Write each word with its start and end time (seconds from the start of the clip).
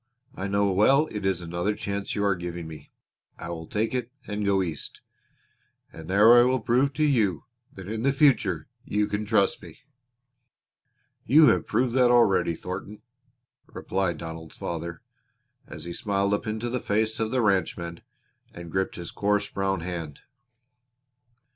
I 0.33 0.47
know 0.47 0.71
well 0.71 1.07
it 1.11 1.27
is 1.27 1.41
another 1.43 1.75
chance 1.75 2.15
you 2.15 2.23
are 2.23 2.35
giving 2.35 2.67
me. 2.67 2.89
I 3.37 3.49
will 3.49 3.67
take 3.67 3.93
it 3.93 4.11
and 4.25 4.43
go 4.43 4.63
East, 4.63 5.01
and 5.93 6.09
there 6.09 6.33
I 6.33 6.41
will 6.41 6.59
prove 6.59 6.91
to 6.93 7.03
you 7.03 7.43
that 7.75 7.87
in 7.87 8.01
the 8.01 8.11
future 8.11 8.67
you 8.83 9.05
can 9.05 9.25
trust 9.25 9.61
me." 9.61 9.81
"You 11.23 11.49
have 11.49 11.67
proved 11.67 11.93
that 11.93 12.09
already, 12.09 12.55
Thornton," 12.55 13.03
replied 13.67 14.17
Donald's 14.17 14.57
father, 14.57 15.03
as 15.67 15.83
he 15.83 15.93
smiled 15.93 16.33
up 16.33 16.47
into 16.47 16.67
the 16.67 16.79
face 16.79 17.19
of 17.19 17.29
the 17.29 17.43
ranchman 17.43 18.01
and 18.55 18.71
gripped 18.71 18.95
his 18.95 19.11
coarse 19.11 19.49
brown 19.49 19.81
hand. 19.81 20.21